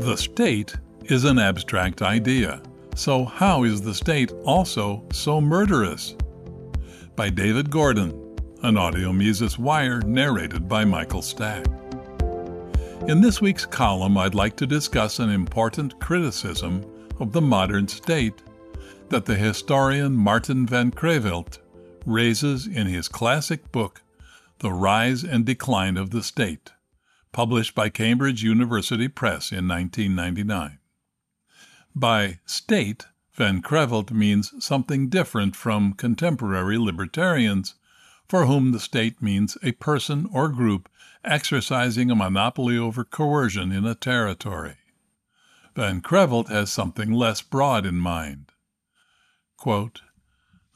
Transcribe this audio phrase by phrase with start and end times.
[0.00, 0.74] The state
[1.04, 2.62] is an abstract idea.
[2.94, 6.16] So, how is the state also so murderous?
[7.16, 11.66] By David Gordon, an audio Mises Wire narrated by Michael Stack.
[13.08, 16.82] In this week's column, I'd like to discuss an important criticism
[17.20, 18.42] of the modern state
[19.10, 21.58] that the historian Martin van Creveld
[22.06, 24.00] raises in his classic book,
[24.60, 26.70] The Rise and Decline of the State,
[27.32, 30.78] published by Cambridge University Press in 1999.
[31.94, 37.74] By state, Van Creveld means something different from contemporary libertarians,
[38.28, 40.88] for whom the state means a person or group
[41.24, 44.76] exercising a monopoly over coercion in a territory.
[45.74, 48.52] Van Creveld has something less broad in mind.
[49.56, 50.02] Quote,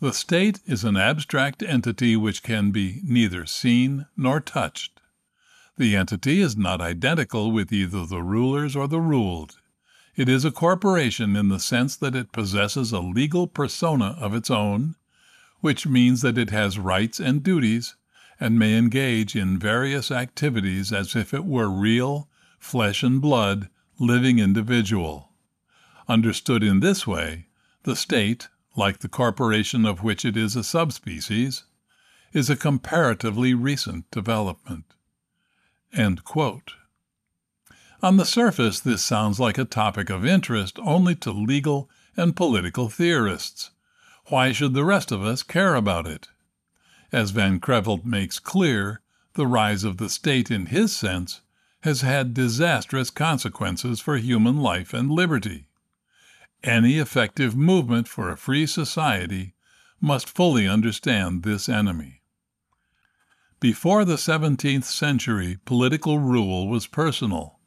[0.00, 5.01] the state is an abstract entity which can be neither seen nor touched.
[5.78, 9.58] The entity is not identical with either the rulers or the ruled.
[10.14, 14.50] It is a corporation in the sense that it possesses a legal persona of its
[14.50, 14.96] own,
[15.60, 17.96] which means that it has rights and duties
[18.38, 24.38] and may engage in various activities as if it were real, flesh and blood, living
[24.38, 25.30] individual.
[26.08, 27.46] Understood in this way,
[27.84, 31.64] the state, like the corporation of which it is a subspecies,
[32.34, 34.84] is a comparatively recent development.
[38.02, 42.88] On the surface, this sounds like a topic of interest only to legal and political
[42.88, 43.70] theorists.
[44.26, 46.28] Why should the rest of us care about it?
[47.12, 49.02] As Van Creveld makes clear,
[49.34, 51.42] the rise of the state in his sense
[51.82, 55.66] has had disastrous consequences for human life and liberty.
[56.64, 59.54] Any effective movement for a free society
[60.00, 62.21] must fully understand this enemy.
[63.62, 67.60] Before the 17th century, political rule was personal.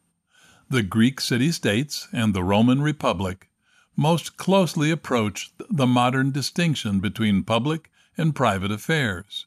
[0.70, 3.50] The Greek city states and the Roman Republic
[3.96, 9.46] most closely approached the modern distinction between public and private affairs.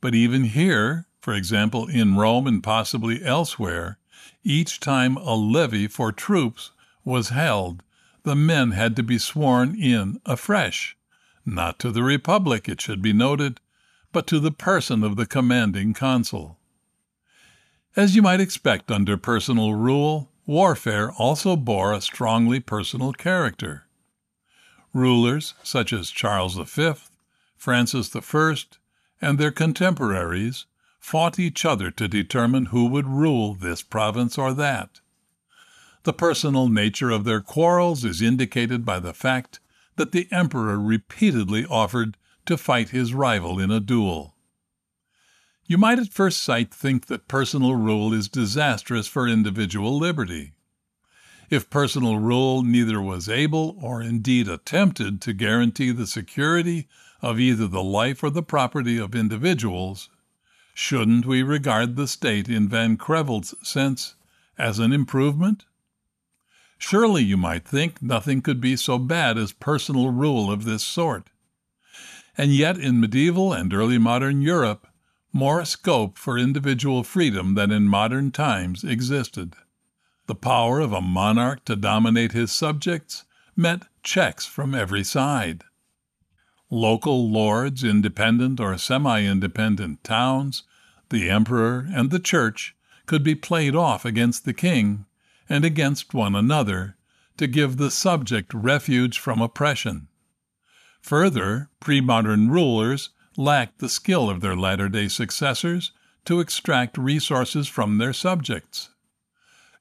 [0.00, 3.98] But even here, for example, in Rome and possibly elsewhere,
[4.42, 6.70] each time a levy for troops
[7.04, 7.82] was held,
[8.22, 10.96] the men had to be sworn in afresh,
[11.44, 13.60] not to the republic, it should be noted,
[14.16, 16.58] but to the person of the commanding consul.
[17.94, 23.84] As you might expect under personal rule, warfare also bore a strongly personal character.
[24.94, 26.92] Rulers such as Charles V,
[27.58, 28.54] Francis I,
[29.20, 30.64] and their contemporaries
[30.98, 35.00] fought each other to determine who would rule this province or that.
[36.04, 39.60] The personal nature of their quarrels is indicated by the fact
[39.96, 42.16] that the emperor repeatedly offered
[42.46, 44.34] to fight his rival in a duel.
[45.66, 50.52] You might at first sight think that personal rule is disastrous for individual liberty.
[51.50, 56.88] If personal rule neither was able or indeed attempted to guarantee the security
[57.20, 60.08] of either the life or the property of individuals,
[60.74, 64.14] shouldn't we regard the state in Van Creveld's sense
[64.58, 65.64] as an improvement?
[66.78, 71.30] Surely, you might think, nothing could be so bad as personal rule of this sort.
[72.38, 74.86] And yet, in medieval and early modern Europe,
[75.32, 79.54] more scope for individual freedom than in modern times existed.
[80.26, 85.64] The power of a monarch to dominate his subjects met checks from every side.
[86.70, 90.64] Local lords, independent or semi independent towns,
[91.10, 92.74] the emperor, and the church
[93.06, 95.06] could be played off against the king
[95.48, 96.96] and against one another
[97.36, 100.08] to give the subject refuge from oppression.
[101.06, 105.92] Further, pre modern rulers lacked the skill of their latter day successors
[106.24, 108.90] to extract resources from their subjects.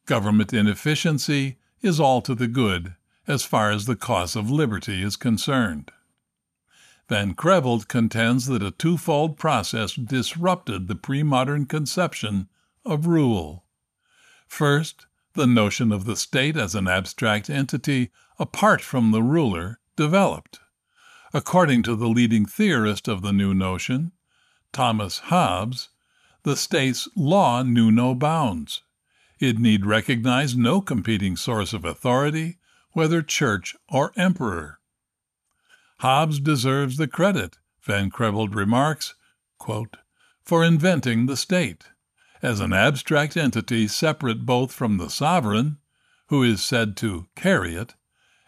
[0.05, 2.93] Government inefficiency is all to the good
[3.25, 5.91] as far as the cause of liberty is concerned.
[7.09, 12.49] Van Creveld contends that a twofold process disrupted the pre modern conception
[12.85, 13.65] of rule.
[14.47, 20.59] First, the notion of the state as an abstract entity apart from the ruler developed.
[21.35, 24.13] According to the leading theorist of the new notion,
[24.71, 25.89] Thomas Hobbes,
[26.43, 28.83] the state's law knew no bounds.
[29.37, 32.57] It need recognize no competing source of authority,
[32.93, 34.79] whether church or emperor.
[35.97, 39.13] Hobbes deserves the credit, Van Creveld remarks,
[39.59, 39.97] quote,
[40.41, 41.89] for inventing the state
[42.41, 45.79] as an abstract entity separate both from the sovereign,
[46.27, 47.93] who is said to carry it,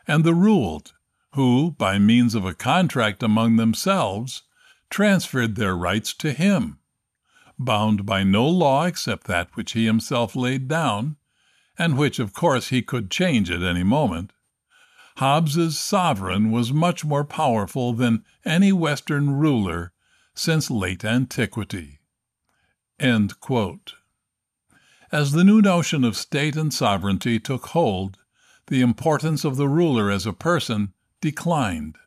[0.07, 0.93] and the ruled,
[1.37, 4.41] who, by means of a contract among themselves,
[4.89, 6.79] transferred their rights to him,
[7.59, 11.15] bound by no law except that which he himself laid down,
[11.77, 14.33] and which, of course, he could change at any moment,
[15.17, 19.93] Hobbes's sovereign was much more powerful than any Western ruler
[20.33, 21.99] since late antiquity.
[22.99, 23.27] As
[25.33, 28.17] the new notion of state and sovereignty took hold,
[28.67, 31.97] the importance of the ruler as a person declined.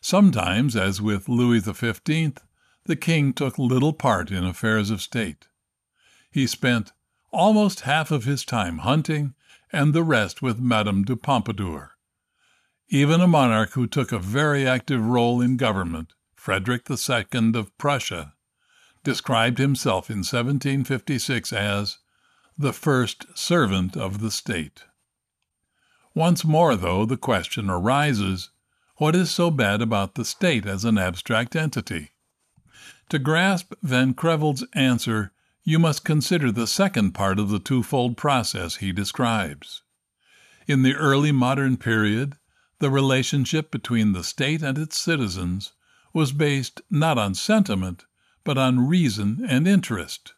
[0.00, 2.38] Sometimes, as with Louis XV,
[2.84, 5.46] the king took little part in affairs of state.
[6.30, 6.92] He spent
[7.30, 9.34] almost half of his time hunting
[9.72, 11.92] and the rest with Madame de Pompadour.
[12.88, 18.34] Even a monarch who took a very active role in government, Frederick II of Prussia,
[19.02, 21.98] described himself in 1756 as
[22.58, 24.84] the first servant of the state.
[26.14, 28.50] Once more, though, the question arises
[28.96, 32.10] what is so bad about the state as an abstract entity?
[33.08, 35.32] To grasp Van Creveld's answer,
[35.64, 39.82] you must consider the second part of the twofold process he describes.
[40.66, 42.36] In the early modern period,
[42.78, 45.72] the relationship between the state and its citizens
[46.12, 48.04] was based not on sentiment,
[48.44, 50.34] but on reason and interest.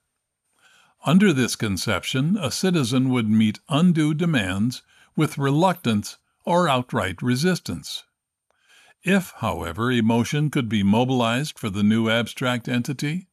[1.05, 4.82] Under this conception, a citizen would meet undue demands
[5.17, 8.05] with reluctance or outright resistance.
[9.03, 13.29] If, however, emotion could be mobilized for the new abstract entity,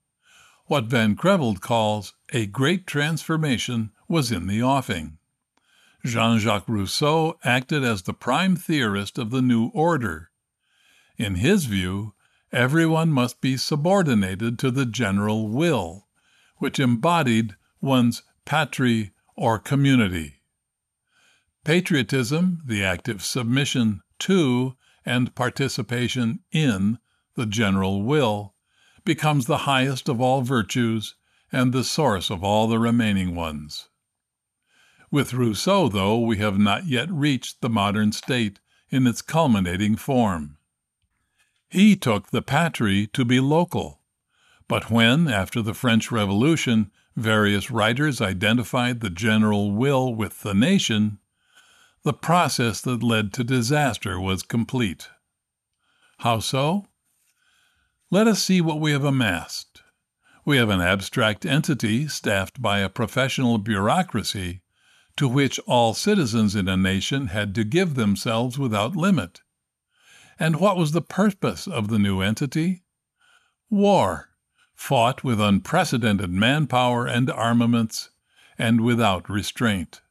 [0.66, 5.18] what Van Creveld calls a great transformation was in the offing.
[6.06, 10.32] Jean Jacques Rousseau acted as the prime theorist of the new order.
[11.18, 12.14] In his view,
[12.52, 16.08] everyone must be subordinated to the general will,
[16.58, 20.41] which embodied one's patrie or community.
[21.64, 24.76] Patriotism, the active submission to
[25.06, 26.98] and participation in
[27.36, 28.56] the general will,
[29.06, 31.16] becomes the highest of all virtues
[31.52, 33.90] and the source of all the remaining ones.
[35.12, 38.60] With Rousseau, though, we have not yet reached the modern state
[38.90, 40.58] in its culminating form.
[41.70, 44.02] He took the patrie to be local.
[44.68, 51.20] But when, after the French Revolution, various writers identified the general will with the nation,
[52.04, 55.10] the process that led to disaster was complete.
[56.20, 56.88] How so?
[58.10, 59.84] Let us see what we have amassed.
[60.44, 64.62] We have an abstract entity staffed by a professional bureaucracy
[65.18, 69.42] to which all citizens in a nation had to give themselves without limit.
[70.40, 72.84] And what was the purpose of the new entity?
[73.70, 74.30] War,
[74.74, 78.10] fought with unprecedented manpower and armaments,
[78.58, 80.02] and without restraint.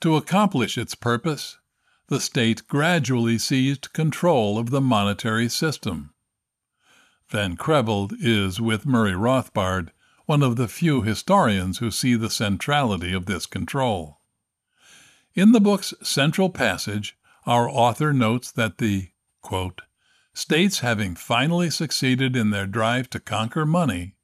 [0.00, 1.58] To accomplish its purpose,
[2.06, 6.14] the state gradually seized control of the monetary system.
[7.28, 9.90] Van Creveld is, with Murray Rothbard,
[10.26, 14.20] one of the few historians who see the centrality of this control.
[15.34, 19.10] In the book's central passage, our author notes that the
[19.42, 19.82] quote,
[20.32, 24.14] states having finally succeeded in their drive to conquer money,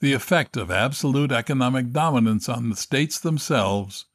[0.00, 4.06] the effect of absolute economic dominance on the states themselves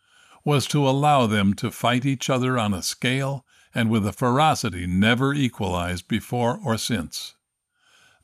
[0.45, 4.87] was to allow them to fight each other on a scale and with a ferocity
[4.87, 7.35] never equalized before or since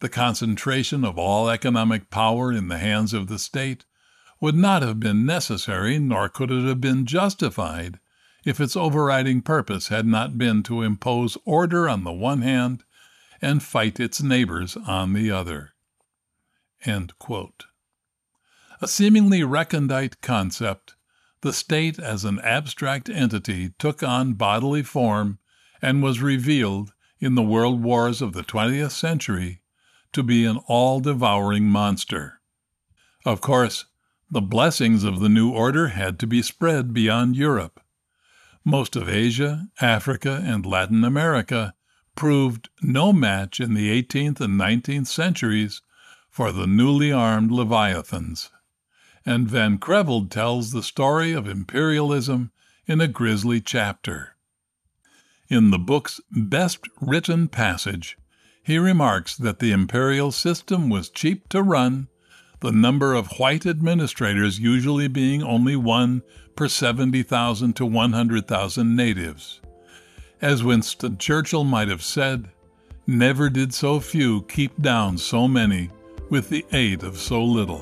[0.01, 3.85] the concentration of all economic power in the hands of the state
[4.41, 7.99] would not have been necessary, nor could it have been justified,
[8.43, 12.83] if its overriding purpose had not been to impose order on the one hand
[13.39, 15.73] and fight its neighbors on the other.
[18.81, 20.95] A seemingly recondite concept,
[21.41, 25.39] the state as an abstract entity took on bodily form
[25.81, 29.61] and was revealed in the world wars of the 20th century
[30.13, 32.41] to be an all devouring monster.
[33.25, 33.85] Of course,
[34.29, 37.81] the blessings of the new order had to be spread beyond Europe.
[38.63, 41.73] Most of Asia, Africa, and Latin America
[42.15, 45.81] proved no match in the 18th and 19th centuries
[46.29, 48.51] for the newly armed Leviathans.
[49.25, 52.51] And Van Creveld tells the story of imperialism
[52.87, 54.35] in a grisly chapter.
[55.49, 58.17] In the book's best written passage,
[58.63, 62.07] he remarks that the imperial system was cheap to run,
[62.61, 66.21] the number of white administrators usually being only one
[66.55, 69.61] per 70,000 to 100,000 natives.
[70.41, 72.49] As Winston Churchill might have said,
[73.05, 75.89] never did so few keep down so many
[76.29, 77.81] with the aid of so little.